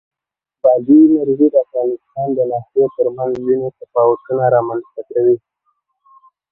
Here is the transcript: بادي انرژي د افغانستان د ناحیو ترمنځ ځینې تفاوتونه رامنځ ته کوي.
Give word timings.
بادي 0.63 0.97
انرژي 1.09 1.47
د 1.53 1.55
افغانستان 1.65 2.27
د 2.35 2.39
ناحیو 2.51 2.85
ترمنځ 2.97 3.33
ځینې 3.47 3.69
تفاوتونه 3.79 4.43
رامنځ 4.55 4.83
ته 4.93 5.01
کوي. 5.09 5.37